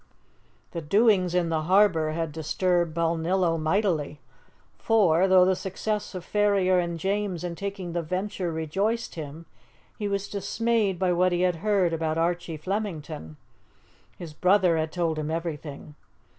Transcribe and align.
The 0.71 0.81
doings 0.81 1.35
in 1.35 1.49
the 1.49 1.61
harbour 1.61 2.09
had 2.13 2.31
disturbed 2.31 2.95
Balnillo 2.95 3.59
mightily; 3.61 4.19
for, 4.79 5.27
though 5.27 5.45
the 5.45 5.55
success 5.55 6.15
of 6.15 6.25
Ferrier 6.25 6.79
and 6.79 6.97
James 6.99 7.43
in 7.43 7.53
taking 7.53 7.93
the 7.93 8.01
Venture 8.01 8.51
rejoiced 8.51 9.13
him, 9.13 9.45
he 9.99 10.07
was 10.07 10.27
dismayed 10.27 10.97
by 10.97 11.13
what 11.13 11.31
he 11.31 11.41
had 11.41 11.57
heard 11.57 11.93
about 11.93 12.17
Archie 12.17 12.57
Flemington. 12.57 13.37
His 14.17 14.33
brother 14.33 14.75
had 14.75 14.91
told 14.91 15.19
him 15.19 15.29
everything. 15.29 15.93